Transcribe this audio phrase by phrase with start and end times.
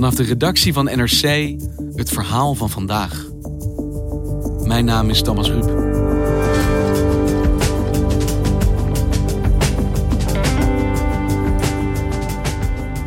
[0.00, 1.54] Vanaf de redactie van NRC
[1.94, 3.26] het verhaal van vandaag.
[4.64, 5.64] Mijn naam is Thomas Ruip.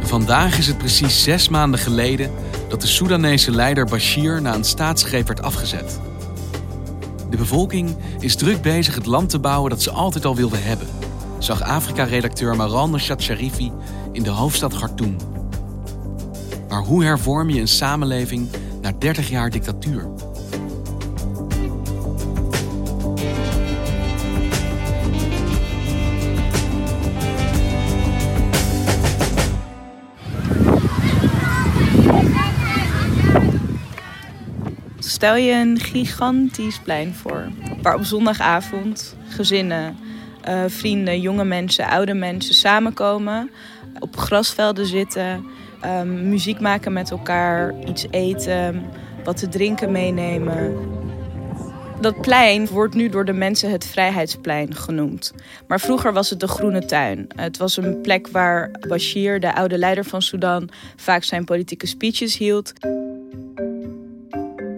[0.01, 2.31] Vandaag is het precies zes maanden geleden
[2.69, 5.99] dat de Soedanese leider Bashir na een staatsgreep werd afgezet.
[7.29, 10.87] De bevolking is druk bezig het land te bouwen dat ze altijd al wilden hebben,
[11.39, 13.71] zag Afrika-redacteur Maran Nashat Sharifi
[14.11, 15.32] in de hoofdstad Khartoum.
[16.73, 18.49] Maar hoe hervorm je een samenleving
[18.81, 20.09] na 30 jaar dictatuur?
[34.99, 37.47] Stel je een gigantisch plein voor,
[37.81, 39.97] waar op zondagavond gezinnen,
[40.49, 43.51] uh, vrienden, jonge mensen, oude mensen samenkomen,
[43.99, 45.45] op grasvelden zitten,
[45.85, 48.83] um, muziek maken met elkaar, iets eten,
[49.23, 50.91] wat te drinken meenemen.
[51.99, 55.33] Dat plein wordt nu door de mensen het Vrijheidsplein genoemd.
[55.67, 57.27] Maar vroeger was het de Groene Tuin.
[57.35, 62.37] Het was een plek waar Bashir, de oude leider van Sudan, vaak zijn politieke speeches
[62.37, 62.73] hield.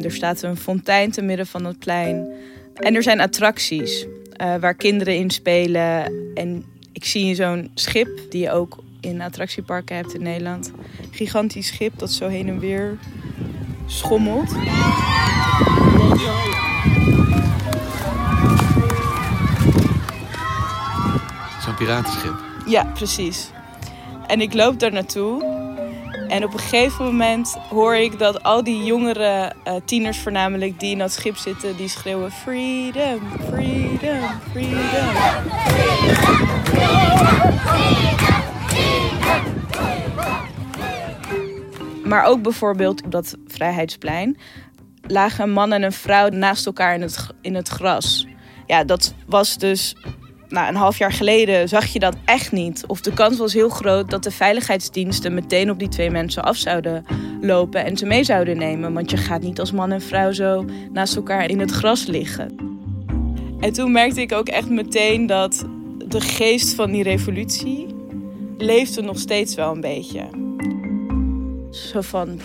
[0.04, 2.28] Er staat een fontein te midden van het plein.
[2.74, 4.06] En er zijn attracties
[4.42, 6.12] uh, waar kinderen in spelen.
[6.34, 10.72] En ik zie zo'n schip die je ook in attractieparken hebt in Nederland.
[11.12, 12.98] Gigantisch schip dat zo heen en weer
[13.86, 14.50] schommelt.
[21.62, 22.34] Zo'n piratenschip.
[22.66, 23.50] Ja, precies.
[24.28, 25.54] En ik loop daar naartoe.
[26.28, 30.92] En op een gegeven moment hoor ik dat al die jongere uh, tieners voornamelijk die
[30.92, 35.14] in dat schip zitten, die schreeuwen freedom, freedom, freedom.
[42.04, 44.38] Maar ook bijvoorbeeld op dat Vrijheidsplein
[45.02, 48.28] lagen een man en een vrouw naast elkaar in het, in het gras.
[48.66, 49.96] Ja, dat was dus
[50.50, 52.84] nou, een half jaar geleden zag je dat echt niet.
[52.88, 56.58] Of de kans was heel groot dat de veiligheidsdiensten meteen op die twee mensen af
[56.58, 57.06] zouden
[57.42, 58.94] lopen en ze mee zouden nemen.
[58.94, 62.56] Want je gaat niet als man en vrouw zo naast elkaar in het gras liggen.
[63.60, 65.66] En toen merkte ik ook echt meteen dat
[66.08, 67.95] de geest van die revolutie
[68.58, 70.30] leefde nog steeds wel een beetje.
[71.72, 72.40] Zo van,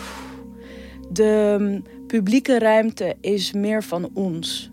[1.10, 4.70] de publieke ruimte is meer van ons.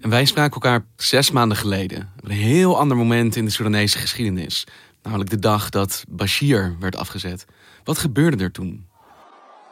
[0.00, 2.12] En wij spraken elkaar zes maanden geleden.
[2.18, 4.66] Op een heel ander moment in de Soedanese geschiedenis.
[5.02, 7.44] Namelijk de dag dat Bashir werd afgezet.
[7.84, 8.86] Wat gebeurde er toen?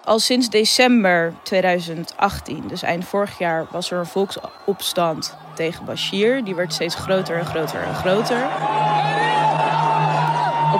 [0.04, 6.44] Al sinds december 2018, dus eind vorig jaar, was er een volksopstand tegen Bashir.
[6.44, 8.42] Die werd steeds groter en groter en groter.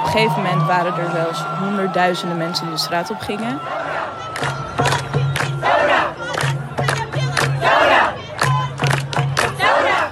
[0.04, 3.60] Op een gegeven moment waren er zelfs honderdduizenden mensen die de straat op gingen.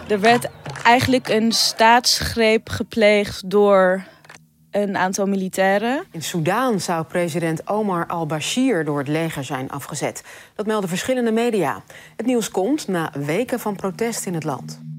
[0.09, 0.49] Er werd
[0.83, 4.05] eigenlijk een staatsgreep gepleegd door
[4.71, 6.05] een aantal militairen.
[6.11, 10.23] In Soedan zou president Omar al-Bashir door het leger zijn afgezet.
[10.55, 11.83] Dat melden verschillende media.
[12.17, 14.92] Het nieuws komt na weken van protest in het land.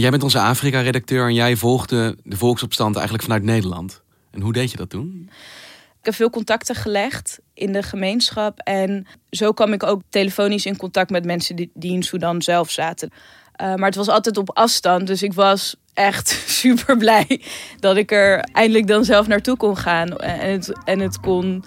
[0.00, 4.02] Jij bent onze Afrika-redacteur en jij volgde de volksopstand eigenlijk vanuit Nederland.
[4.30, 5.30] En hoe deed je dat toen?
[5.98, 8.58] Ik heb veel contacten gelegd in de gemeenschap.
[8.58, 13.10] En zo kwam ik ook telefonisch in contact met mensen die, in Sudan zelf zaten.
[13.12, 15.06] Uh, maar het was altijd op afstand.
[15.06, 16.28] Dus ik was echt
[16.62, 17.40] super blij
[17.80, 20.16] dat ik er eindelijk dan zelf naartoe kon gaan.
[20.16, 21.64] En het, en het kon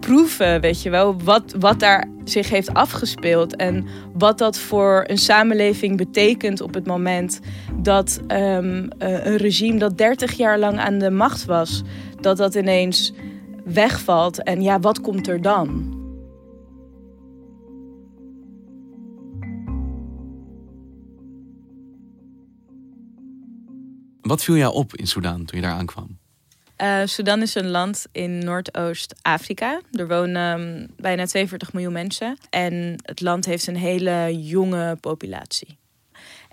[0.00, 1.22] proeven, weet je wel.
[1.22, 3.56] Wat, wat daar zich heeft afgespeeld.
[3.56, 7.40] En wat dat voor een samenleving betekent op het moment
[7.74, 11.82] dat um, een regime dat 30 jaar lang aan de macht was,
[12.20, 13.12] dat dat ineens
[13.64, 14.42] wegvalt.
[14.42, 15.98] En ja, wat komt er dan?
[24.20, 26.19] Wat viel jou op in Sudan toen je daar aankwam?
[26.82, 29.80] Uh, Sudan is een land in Noordoost-Afrika.
[29.92, 32.38] Er wonen um, bijna 42 miljoen mensen.
[32.50, 35.78] En het land heeft een hele jonge populatie.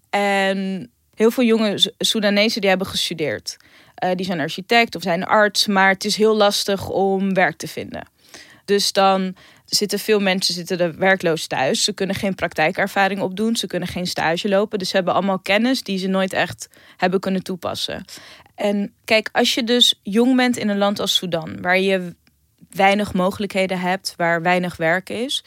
[0.09, 3.57] En heel veel jonge Soedanezen die hebben gestudeerd.
[4.03, 7.68] Uh, die zijn architect of zijn arts, maar het is heel lastig om werk te
[7.68, 8.07] vinden.
[8.65, 9.35] Dus dan
[9.65, 11.83] zitten veel mensen zitten er werkloos thuis.
[11.83, 14.79] Ze kunnen geen praktijkervaring opdoen, ze kunnen geen stage lopen.
[14.79, 18.06] Dus ze hebben allemaal kennis die ze nooit echt hebben kunnen toepassen.
[18.57, 22.15] En kijk, als je dus jong bent in een land als Sudan, waar je
[22.69, 25.44] weinig mogelijkheden hebt, waar weinig werk is,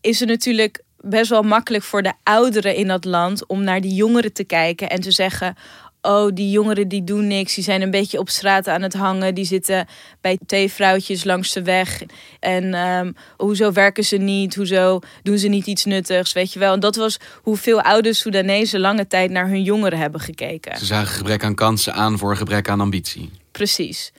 [0.00, 3.94] is het natuurlijk best wel makkelijk voor de ouderen in dat land om naar die
[3.94, 5.56] jongeren te kijken en te zeggen:
[6.04, 7.54] oh, die jongeren die doen niks.
[7.54, 9.34] Die zijn een beetje op straat aan het hangen.
[9.34, 9.86] Die zitten
[10.20, 12.02] bij theevrouwtjes langs de weg.
[12.40, 14.54] En um, hoezo werken ze niet?
[14.54, 16.32] Hoezo doen ze niet iets nuttigs?
[16.32, 16.72] Weet je wel.
[16.72, 20.78] En dat was hoe veel oude Soedanezen lange tijd naar hun jongeren hebben gekeken.
[20.78, 23.30] Ze zagen gebrek aan kansen aan voor gebrek aan ambitie.
[23.50, 24.12] Precies.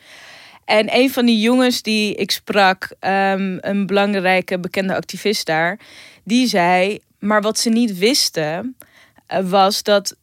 [0.66, 5.80] En een van die jongens die ik sprak, um, een belangrijke bekende activist daar,
[6.24, 8.76] die zei: Maar wat ze niet wisten,
[9.34, 10.16] uh, was dat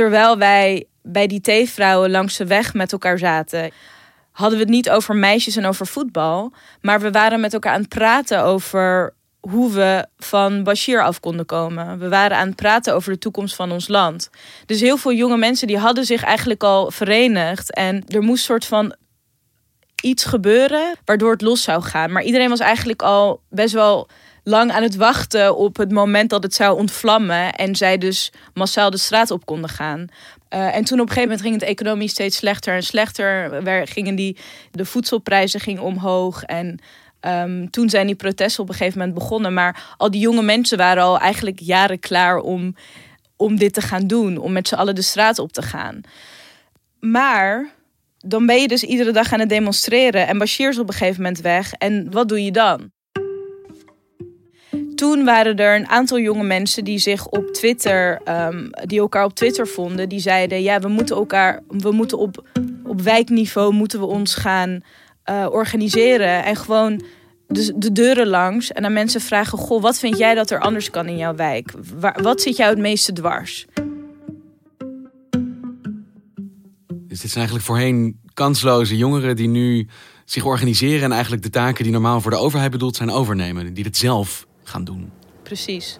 [0.00, 3.70] terwijl wij bij die theevrouwen langs de weg met elkaar zaten,
[4.32, 6.52] hadden we het niet over meisjes en over voetbal.
[6.80, 11.46] Maar we waren met elkaar aan het praten over hoe we van Bashir af konden
[11.46, 11.98] komen.
[11.98, 14.30] We waren aan het praten over de toekomst van ons land.
[14.66, 17.74] Dus heel veel jonge mensen die hadden zich eigenlijk al verenigd.
[17.74, 18.94] En er moest soort van
[20.02, 22.12] iets gebeuren waardoor het los zou gaan.
[22.12, 24.08] Maar iedereen was eigenlijk al best wel
[24.44, 27.54] lang aan het wachten op het moment dat het zou ontvlammen.
[27.54, 30.06] En zij dus massaal de straat op konden gaan.
[30.54, 33.62] Uh, en toen op een gegeven moment ging het economisch steeds slechter en slechter.
[33.64, 34.36] Waar gingen die,
[34.70, 36.42] de voedselprijzen gingen omhoog.
[36.42, 36.78] En
[37.20, 39.54] um, toen zijn die protesten op een gegeven moment begonnen.
[39.54, 42.74] Maar al die jonge mensen waren al eigenlijk jaren klaar om,
[43.36, 44.36] om dit te gaan doen.
[44.36, 46.00] Om met z'n allen de straat op te gaan.
[47.00, 47.70] Maar
[48.18, 50.26] dan ben je dus iedere dag aan het demonstreren.
[50.26, 51.72] En Bashir is op een gegeven moment weg.
[51.72, 52.90] En wat doe je dan?
[55.00, 59.34] Toen waren er een aantal jonge mensen die zich op Twitter, um, die elkaar op
[59.34, 62.48] Twitter vonden, die zeiden: ja, we moeten elkaar, we moeten op,
[62.84, 64.80] op wijkniveau moeten we ons gaan
[65.30, 67.02] uh, organiseren en gewoon
[67.46, 70.90] de, de deuren langs en aan mensen vragen: goh, wat vind jij dat er anders
[70.90, 71.72] kan in jouw wijk?
[71.94, 73.66] Waar, wat zit jou het meeste dwars?
[76.88, 79.88] Dus dit zijn eigenlijk voorheen kansloze jongeren die nu
[80.24, 83.74] zich organiseren en eigenlijk de taken die normaal voor de overheid bedoeld zijn overnemen.
[83.74, 85.10] Die het zelf gaan doen.
[85.42, 85.98] Precies.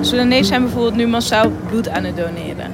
[0.00, 2.72] Soedanezen zijn bijvoorbeeld nu massaal bloed aan het doneren.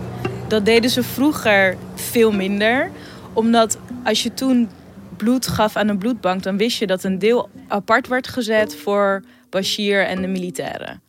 [0.49, 2.91] Dat deden ze vroeger veel minder.
[3.33, 4.69] Omdat als je toen
[5.17, 9.23] bloed gaf aan een bloedbank, dan wist je dat een deel apart werd gezet voor
[9.51, 11.03] Bashir en de militairen.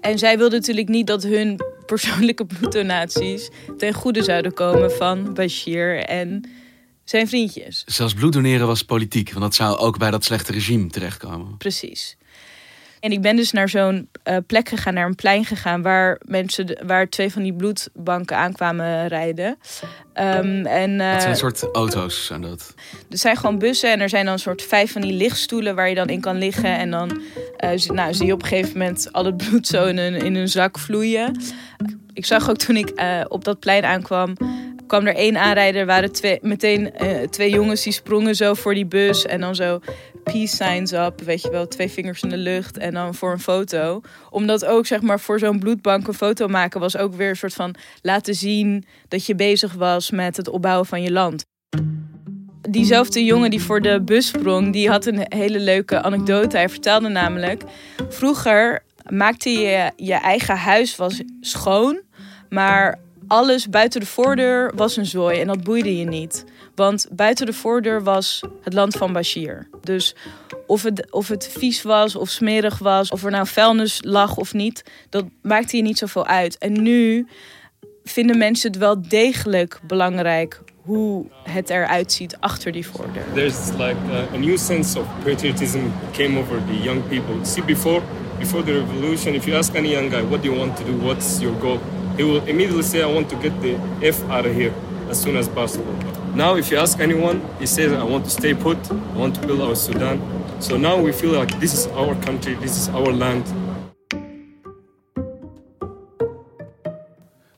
[0.00, 6.04] En zij wilden natuurlijk niet dat hun persoonlijke bloeddonaties ten goede zouden komen van Bashir
[6.04, 6.44] en
[7.10, 7.82] zijn vriendjes.
[7.86, 11.56] Zelfs bloed doneren was politiek, want dat zou ook bij dat slechte regime terechtkomen.
[11.56, 12.16] Precies.
[13.00, 16.78] En ik ben dus naar zo'n uh, plek gegaan, naar een plein gegaan, waar mensen,
[16.86, 19.58] waar twee van die bloedbanken aankwamen rijden.
[20.14, 22.74] Um, en, uh, Wat zijn soort auto's zijn dat?
[23.10, 25.88] Er zijn gewoon bussen en er zijn dan een soort vijf van die lichtstoelen waar
[25.88, 26.78] je dan in kan liggen.
[26.78, 27.20] En dan
[27.64, 30.34] uh, nou, zie je op een gegeven moment al het bloed zo in een, in
[30.34, 31.40] een zak vloeien.
[32.12, 32.92] Ik zag ook toen ik
[33.28, 34.34] op dat plein aankwam,
[34.90, 38.86] kwam er één aanrijder, waren twee, meteen uh, twee jongens die sprongen zo voor die
[38.86, 39.80] bus en dan zo
[40.24, 43.40] peace signs up, weet je wel, twee vingers in de lucht en dan voor een
[43.40, 44.00] foto.
[44.30, 47.54] Omdat ook zeg maar voor zo'n bloedbank een foto maken was ook weer een soort
[47.54, 51.44] van laten zien dat je bezig was met het opbouwen van je land.
[52.68, 56.56] Diezelfde jongen die voor de bus sprong, die had een hele leuke anekdote.
[56.56, 57.62] Hij vertelde namelijk,
[58.08, 62.02] vroeger maakte je je eigen huis was schoon,
[62.48, 62.98] maar
[63.30, 66.44] alles buiten de voordeur was een zooi en dat boeide je niet.
[66.74, 69.68] Want buiten de voordeur was het land van Bashir.
[69.82, 70.14] Dus
[70.66, 74.52] of het, of het vies was of smerig was, of er nou vuilnis lag of
[74.52, 76.58] niet, dat maakte je niet zoveel uit.
[76.58, 77.26] En nu
[78.04, 83.24] vinden mensen het wel degelijk belangrijk hoe het eruit ziet achter die voordeur.
[83.34, 85.80] There's like a, a new sense of patriotism
[86.12, 87.44] came over the young people.
[87.44, 88.02] See before
[88.38, 90.92] before the revolution, if you ask any young guy what do you want to do,
[90.92, 91.78] what's your goal?
[92.16, 94.72] He will immediately say, I want to get the F out of here
[95.08, 95.94] as soon as possible.
[96.34, 99.46] Now, if you ask anyone, he says, I want to stay put, I want to
[99.46, 100.20] build our Sudan.
[100.58, 103.46] So now we feel like this is our country, this is our land.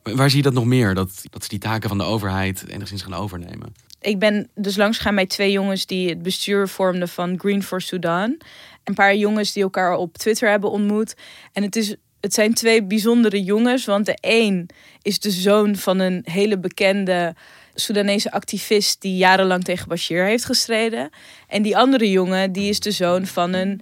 [0.03, 0.93] Waar zie je dat nog meer?
[0.93, 3.73] Dat, dat ze die taken van de overheid enigszins gaan overnemen?
[4.01, 7.81] Ik ben dus langs gegaan bij twee jongens die het bestuur vormden van Green for
[7.81, 8.37] Sudan.
[8.83, 11.15] Een paar jongens die elkaar op Twitter hebben ontmoet.
[11.51, 13.85] En het is het zijn twee bijzondere jongens.
[13.85, 14.69] Want de een
[15.01, 17.35] is de zoon van een hele bekende
[17.73, 21.09] Soedanese activist die jarenlang tegen Bashir heeft gestreden.
[21.47, 23.81] En die andere jongen die is de zoon van een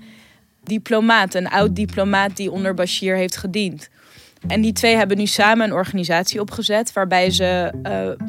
[0.63, 3.89] diplomaat, een oud diplomaat die onder Bashir heeft gediend.
[4.47, 8.27] En die twee hebben nu samen een organisatie opgezet waarbij ze uh,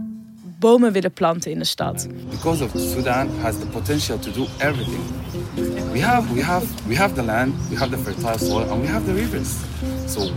[0.58, 2.08] bomen willen planten in de stad.
[2.30, 5.02] Because of Sudan has the potential to do everything.
[5.92, 8.88] We have, we have, we have the land, we have the fertile soil, and we
[8.88, 9.48] have the rivers.
[10.06, 10.30] So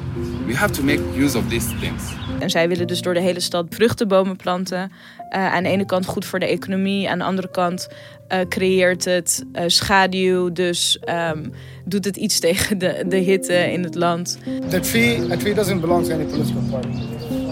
[0.45, 2.03] we have to make use of these things.
[2.39, 4.91] En zij willen dus door de hele stad vruchtenbomen planten.
[5.31, 7.87] Uh, aan de ene kant goed voor de economie, aan de andere kant
[8.29, 11.51] uh, creëert het uh, schaduw, dus um,
[11.85, 14.37] doet het iets tegen de, de hitte in het land.
[14.69, 16.97] The tree, a tree doesn't belong to any political party.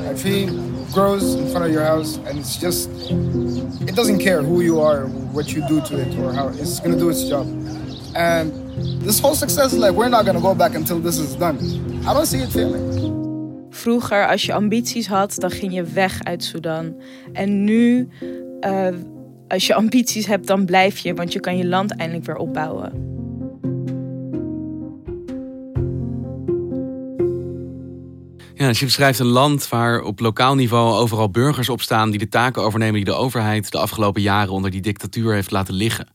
[0.10, 0.48] A tree
[0.94, 2.90] grows in front of your house and it's just
[3.88, 6.94] it doesn't care who you are what you do to it or how it's going
[6.94, 7.48] to do its job
[8.16, 8.52] and
[9.02, 11.58] this whole success is like we're not going to go back until this is done
[12.04, 13.22] i don't see it failing
[13.70, 16.96] Vroeger, als je ambities had, dan ging je weg uit Sudan.
[17.34, 18.10] En nu,
[18.62, 18.88] uh,
[19.48, 22.92] als je ambities hebt, dan blijf je, want je kan je land eindelijk weer opbouwen.
[28.54, 32.30] Ja, je beschrijft een land waar op lokaal niveau overal burgers op staan die de
[32.30, 36.08] taken overnemen die de overheid de afgelopen jaren onder die dictatuur heeft laten liggen.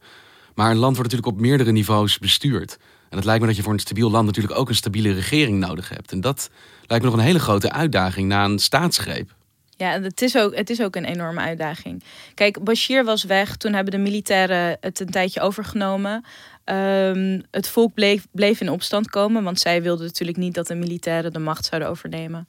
[0.54, 2.78] Maar een land wordt natuurlijk op meerdere niveaus bestuurd.
[3.10, 5.58] En het lijkt me dat je voor een stabiel land natuurlijk ook een stabiele regering
[5.58, 6.12] nodig hebt.
[6.12, 6.50] En dat
[6.86, 9.36] lijkt me nog een hele grote uitdaging na een staatsgreep.
[9.76, 12.02] Ja, het is, ook, het is ook een enorme uitdaging.
[12.34, 13.56] Kijk, Bashir was weg.
[13.56, 16.24] Toen hebben de militairen het een tijdje overgenomen.
[16.64, 20.74] Um, het volk bleef, bleef in opstand komen, want zij wilden natuurlijk niet dat de
[20.74, 22.48] militairen de macht zouden overnemen.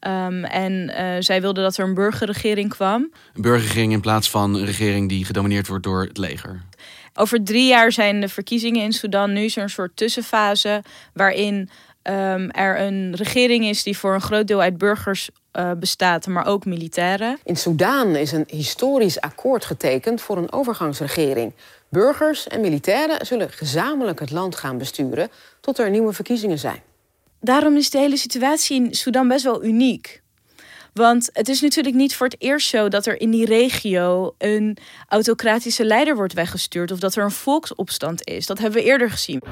[0.00, 3.12] Um, en uh, zij wilden dat er een burgerregering kwam.
[3.34, 6.62] Een burgerregering in plaats van een regering die gedomineerd wordt door het leger.
[7.14, 9.32] Over drie jaar zijn de verkiezingen in Sudan.
[9.32, 10.82] Nu is er een soort tussenfase
[11.14, 11.70] waarin
[12.02, 16.46] um, er een regering is die voor een groot deel uit burgers uh, bestaat, maar
[16.46, 17.38] ook militairen.
[17.44, 21.54] In Sudan is een historisch akkoord getekend voor een overgangsregering.
[21.88, 25.28] Burgers en militairen zullen gezamenlijk het land gaan besturen
[25.60, 26.82] tot er nieuwe verkiezingen zijn.
[27.40, 30.19] Daarom is de hele situatie in Sudan best wel uniek.
[30.92, 34.76] Want het is natuurlijk niet voor het eerst zo dat er in die regio een
[35.08, 38.46] autocratische leider wordt weggestuurd of dat er een volksopstand is.
[38.46, 39.42] Dat hebben we eerder gezien.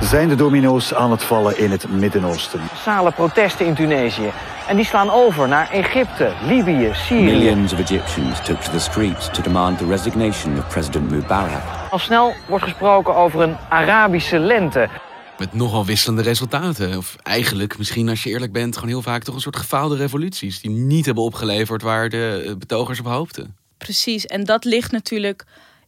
[0.00, 2.60] Zijn de domino's aan het vallen in het Midden-Oosten?
[2.60, 4.32] Massale protesten in Tunesië.
[4.68, 7.24] En die slaan over naar Egypte, Libië, Syrië.
[7.24, 11.62] Millions of Egyptians took to the streets to demand the resignation of President Mubarak.
[11.90, 14.88] Al snel wordt gesproken over een Arabische lente.
[15.38, 16.96] Met nogal wisselende resultaten.
[16.96, 20.60] Of eigenlijk, misschien als je eerlijk bent, gewoon heel vaak toch een soort gefaalde revoluties.
[20.60, 23.56] Die niet hebben opgeleverd waar de betogers op hoopten.
[23.78, 25.44] Precies, en dat ligt natuurlijk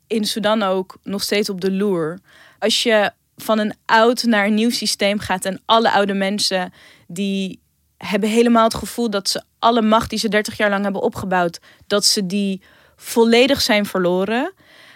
[0.06, 2.18] in Sudan ook nog steeds op de loer.
[2.58, 6.72] Als je van een oud naar een nieuw systeem gaat en alle oude mensen
[7.06, 7.60] die
[7.96, 11.60] hebben helemaal het gevoel dat ze alle macht die ze 30 jaar lang hebben opgebouwd,
[11.86, 12.62] dat ze die
[12.96, 14.52] volledig zijn verloren,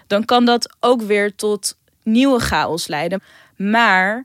[0.06, 3.22] dan kan dat ook weer tot nieuwe chaos leiden.
[3.56, 4.24] Maar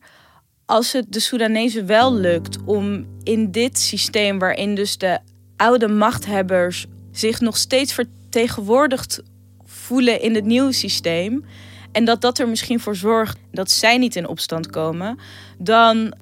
[0.66, 5.20] als het de Soedanezen wel lukt om in dit systeem, waarin dus de
[5.58, 9.22] oude machthebbers zich nog steeds vertegenwoordigd
[9.66, 11.46] voelen in het nieuwe systeem,
[11.92, 15.20] en dat dat er misschien voor zorgt dat zij niet in opstand komen,
[15.58, 16.14] dan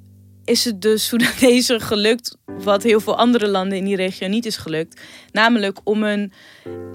[0.45, 4.57] is het de Soedanezen gelukt, wat heel veel andere landen in die regio niet is
[4.57, 5.01] gelukt.
[5.31, 6.31] Namelijk om een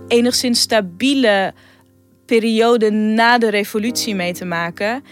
[0.08, 1.52] enigszins stabiele
[2.26, 5.04] periode na de revolutie mee te maken.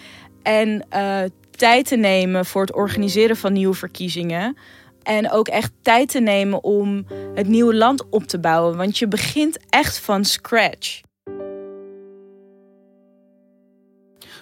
[0.42, 1.22] En uh,
[1.56, 4.56] tijd te nemen voor het organiseren van nieuwe verkiezingen.
[5.02, 8.76] En ook echt tijd te nemen om het nieuwe land op te bouwen.
[8.76, 11.00] Want je begint echt van scratch.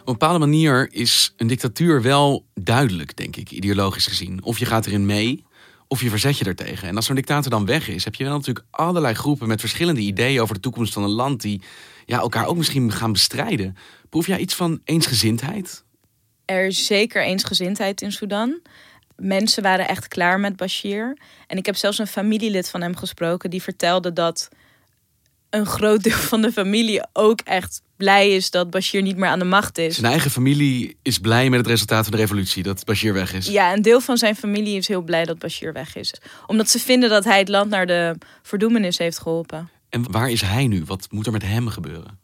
[0.04, 4.42] Op een bepaalde manier is een dictatuur wel duidelijk, denk ik, ideologisch gezien.
[4.42, 5.44] Of je gaat erin mee,
[5.88, 6.88] of je verzet je ertegen.
[6.88, 10.00] En als zo'n dictator dan weg is, heb je wel natuurlijk allerlei groepen met verschillende
[10.00, 11.62] ideeën over de toekomst van een land die
[12.04, 13.76] ja, elkaar ook misschien gaan bestrijden.
[14.08, 15.84] Proef jij iets van eensgezindheid?
[16.44, 18.60] Er is zeker eensgezindheid in Sudan.
[19.16, 21.16] Mensen waren echt klaar met Bashir.
[21.46, 24.48] En ik heb zelfs een familielid van hem gesproken die vertelde dat
[25.50, 29.38] een groot deel van de familie ook echt blij is dat Bashir niet meer aan
[29.38, 29.94] de macht is.
[29.94, 33.46] Zijn eigen familie is blij met het resultaat van de revolutie, dat Bashir weg is.
[33.46, 36.14] Ja, een deel van zijn familie is heel blij dat Bashir weg is.
[36.46, 39.70] Omdat ze vinden dat hij het land naar de verdoemenis heeft geholpen.
[39.88, 40.84] En waar is hij nu?
[40.84, 42.18] Wat moet er met hem gebeuren?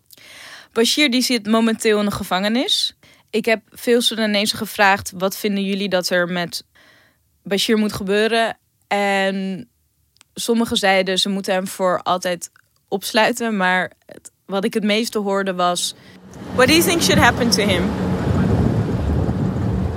[0.73, 2.97] Bashir die zit momenteel in de gevangenis.
[3.31, 6.65] Ik heb veel Soedanezen gevraagd: wat vinden jullie dat er met
[7.43, 8.59] Bashir moet gebeuren?
[8.87, 9.69] En
[10.35, 12.51] sommigen zeiden ze moeten hem voor altijd
[12.89, 13.57] opsluiten.
[13.57, 15.95] Maar het, wat ik het meeste hoorde was:
[16.55, 17.83] What do you think should happen to him?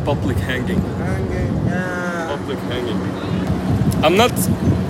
[0.03, 0.81] Public hanging.
[2.27, 2.99] Public hanging.
[4.05, 4.31] I'm not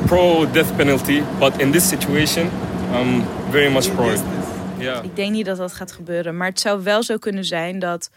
[0.06, 2.50] pro death penalty, but in this situation,
[2.94, 4.43] I'm very much pro it.
[4.84, 5.04] Yeah.
[5.04, 8.10] Ik denk niet dat dat gaat gebeuren, maar het zou wel zo kunnen zijn dat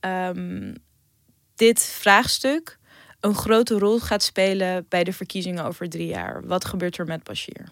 [0.00, 0.74] um,
[1.54, 2.78] dit vraagstuk
[3.20, 6.46] een grote rol gaat spelen bij de verkiezingen over drie jaar.
[6.46, 7.68] Wat gebeurt er met Bashir?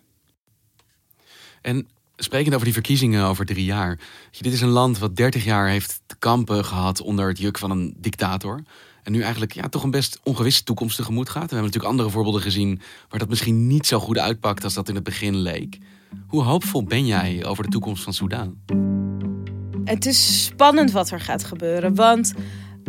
[1.62, 3.99] En sprekend over die verkiezingen over drie jaar.
[4.40, 7.71] Dit is een land wat 30 jaar heeft te kampen gehad onder het juk van
[7.71, 8.62] een dictator.
[9.02, 11.42] En nu eigenlijk ja, toch een best ongewisse toekomst tegemoet gaat.
[11.42, 14.88] We hebben natuurlijk andere voorbeelden gezien waar dat misschien niet zo goed uitpakt als dat
[14.88, 15.78] in het begin leek.
[16.26, 18.55] Hoe hoopvol ben jij over de toekomst van Soudaan?
[19.85, 21.95] Het is spannend wat er gaat gebeuren.
[21.95, 22.35] Want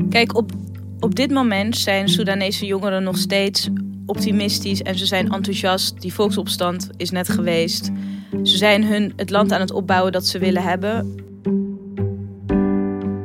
[0.09, 0.51] kijk, op,
[0.99, 3.69] op dit moment zijn Soedanese jongeren nog steeds
[4.05, 6.01] optimistisch en ze zijn enthousiast.
[6.01, 7.89] Die volksopstand is net geweest.
[8.43, 11.15] Ze zijn hun het land aan het opbouwen dat ze willen hebben.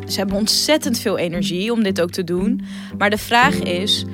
[0.06, 2.60] Ze hebben ontzettend veel energie om dit ook te doen.
[2.98, 4.04] Maar de vraag is,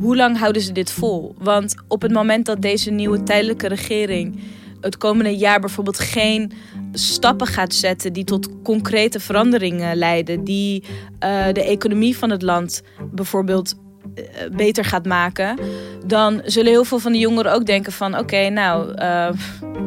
[0.00, 1.34] hoe lang houden ze dit vol?
[1.38, 4.40] Want op het moment dat deze nieuwe tijdelijke regering
[4.82, 6.52] het komende jaar bijvoorbeeld geen
[6.92, 12.82] stappen gaat zetten die tot concrete veranderingen leiden, die uh, de economie van het land
[13.10, 13.74] bijvoorbeeld
[14.14, 14.24] uh,
[14.56, 15.58] beter gaat maken,
[16.06, 19.30] dan zullen heel veel van de jongeren ook denken van oké, nou, uh,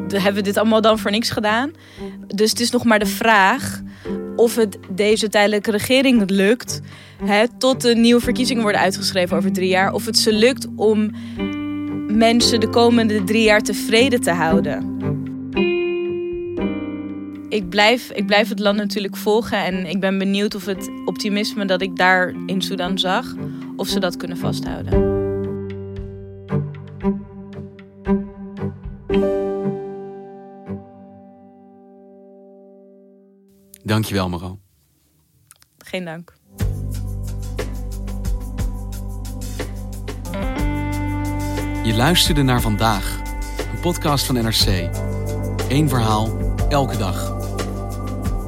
[0.07, 1.71] hebben we dit allemaal dan voor niks gedaan?
[2.27, 3.81] Dus het is nog maar de vraag
[4.35, 6.81] of het deze tijdelijke regering lukt,
[7.23, 11.11] hè, tot de nieuwe verkiezingen worden uitgeschreven over drie jaar, of het ze lukt om
[12.15, 14.93] mensen de komende drie jaar tevreden te houden.
[17.49, 21.65] Ik blijf, ik blijf het land natuurlijk volgen en ik ben benieuwd of het optimisme
[21.65, 23.35] dat ik daar in Sudan zag,
[23.75, 25.13] of ze dat kunnen vasthouden.
[33.83, 34.59] Dankjewel, Maro.
[35.77, 36.33] Geen dank.
[41.95, 43.19] Luisterde naar vandaag,
[43.73, 44.89] een podcast van NRC.
[45.69, 46.29] Eén verhaal,
[46.69, 47.35] elke dag.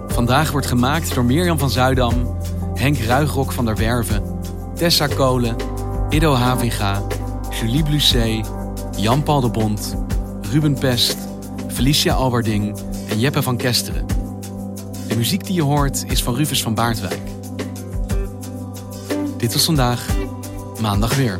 [0.08, 2.38] Vandaag wordt gemaakt door Mirjam van Zuidam,
[2.74, 4.24] Henk Ruigrok van der Werven,
[4.76, 5.56] Tessa Kolen,
[6.10, 7.02] Ido Havinga,
[7.50, 8.50] Julie Blusset,
[8.98, 9.96] Jan-Paul de Bond,
[10.52, 11.18] Ruben Pest,
[11.68, 12.78] Felicia Alberding
[13.10, 14.06] en Jeppe van Kesteren.
[15.08, 17.22] De muziek die je hoort is van Rufus van Baardwijk.
[19.38, 20.06] Dit was vandaag,
[20.82, 21.40] maandag weer.